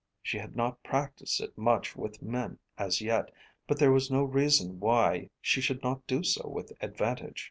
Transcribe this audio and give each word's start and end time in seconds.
She 0.23 0.39
had 0.39 0.55
not 0.55 0.81
practised 0.81 1.39
it 1.41 1.55
much 1.55 1.95
with 1.95 2.23
men 2.23 2.57
as 2.75 3.01
yet, 3.01 3.29
but 3.67 3.77
there 3.77 3.91
was 3.91 4.09
no 4.09 4.23
reason 4.23 4.79
why 4.79 5.29
she 5.41 5.61
should 5.61 5.83
not 5.83 6.07
do 6.07 6.23
so 6.23 6.49
with 6.49 6.71
advantage. 6.81 7.39